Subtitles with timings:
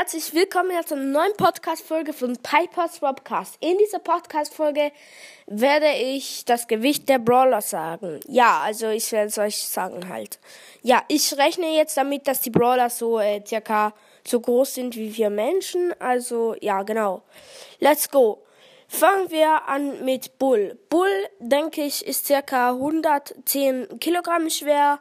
[0.00, 3.58] herzlich willkommen zu einer neuen Podcast-Folge von Piper's Robcast.
[3.60, 4.92] In dieser Podcast-Folge
[5.46, 8.18] werde ich das Gewicht der Brawler sagen.
[8.26, 10.38] Ja, also ich werde es euch sagen halt.
[10.80, 13.92] Ja, ich rechne jetzt damit, dass die Brawler so äh, circa
[14.26, 15.92] so groß sind wie wir Menschen.
[16.00, 17.22] Also, ja, genau.
[17.78, 18.42] Let's go.
[18.88, 20.78] Fangen wir an mit Bull.
[20.88, 24.98] Bull, denke ich, ist circa 110 Kilogramm schwer.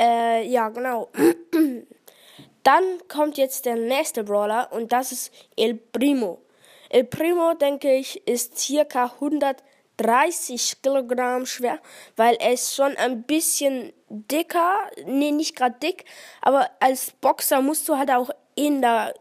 [0.00, 1.10] Äh, ja, genau.
[2.62, 6.40] Dann kommt jetzt der nächste Brawler und das ist El Primo.
[6.88, 11.78] El Primo, denke ich, ist circa 130 Kilogramm schwer,
[12.16, 14.76] weil er ist schon ein bisschen dicker.
[15.06, 16.04] Nee, nicht gerade dick,
[16.40, 19.14] aber als Boxer musst du halt auch in der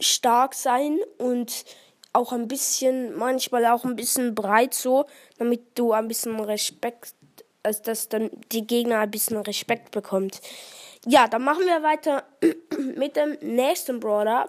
[0.00, 1.64] stark sein und
[2.12, 5.04] auch ein bisschen, manchmal auch ein bisschen breit so,
[5.38, 7.14] damit du ein bisschen Respekt,
[7.62, 10.40] also dass dann die Gegner ein bisschen Respekt bekommt.
[11.06, 12.24] Ja, dann machen wir weiter
[12.84, 14.48] mit dem nächsten Brawler.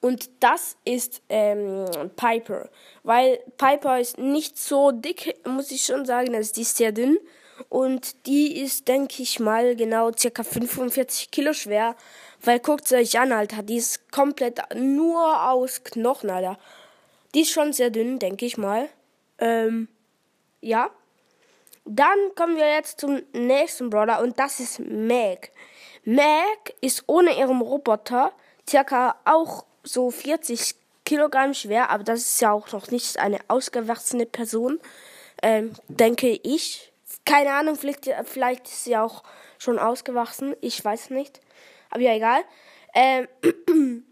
[0.00, 2.68] Und das ist ähm, Piper.
[3.02, 6.34] Weil Piper ist nicht so dick, muss ich schon sagen.
[6.34, 7.18] Also die ist sehr dünn.
[7.68, 11.96] Und die ist, denke ich mal, genau circa 45 Kilo schwer.
[12.42, 13.62] Weil guckt sie euch an, Alter.
[13.62, 16.58] Die ist komplett nur aus Knochen, Alter.
[17.34, 18.88] Die ist schon sehr dünn, denke ich mal.
[19.38, 19.88] Ähm,
[20.60, 20.90] ja.
[21.86, 25.52] Dann kommen wir jetzt zum nächsten Brawler und das ist Meg.
[26.04, 28.32] Meg ist ohne ihren Roboter
[28.68, 34.26] circa auch so 40 Kilogramm schwer, aber das ist ja auch noch nicht eine ausgewachsene
[34.26, 34.80] Person,
[35.42, 36.92] ähm, denke ich.
[37.24, 39.22] Keine Ahnung, vielleicht, vielleicht ist sie auch
[39.58, 41.40] schon ausgewachsen, ich weiß nicht.
[41.90, 42.42] Aber ja, egal.
[42.94, 43.28] Ähm,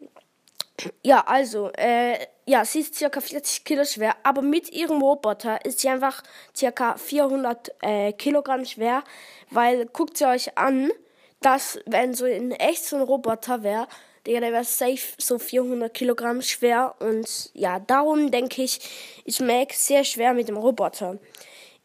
[1.03, 5.81] ja, also, äh, ja, sie ist circa 40 Kilo schwer, aber mit ihrem Roboter ist
[5.81, 6.23] sie einfach
[6.55, 9.05] circa 400 äh, Kilogramm schwer,
[9.51, 10.91] weil guckt sie euch an,
[11.41, 13.87] dass wenn so in echt so ein Roboter wäre,
[14.27, 18.81] der wäre safe so 400 Kilogramm schwer und ja, darum denke ich,
[19.25, 21.19] ist Mac sehr schwer mit dem Roboter.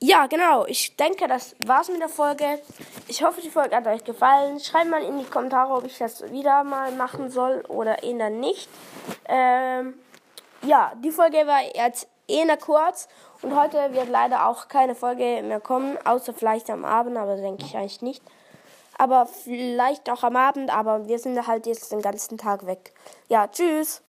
[0.01, 0.65] Ja, genau.
[0.65, 2.61] Ich denke, das war's mit der Folge.
[3.09, 4.59] Ich hoffe, die Folge hat euch gefallen.
[4.61, 8.69] Schreibt mal in die Kommentare, ob ich das wieder mal machen soll oder eher nicht.
[9.27, 9.95] Ähm,
[10.61, 13.09] ja, die Folge war jetzt eher kurz
[13.41, 17.65] und heute wird leider auch keine Folge mehr kommen, außer vielleicht am Abend, aber denke
[17.65, 18.23] ich eigentlich nicht.
[18.97, 22.93] Aber vielleicht auch am Abend, aber wir sind halt jetzt den ganzen Tag weg.
[23.27, 24.01] Ja, tschüss.